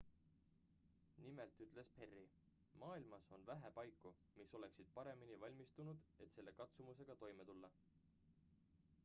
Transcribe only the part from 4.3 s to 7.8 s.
mis oleksid paremini valmistunud et selle katsumusega toime tulla.""